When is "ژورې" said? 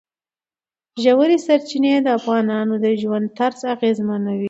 1.03-1.37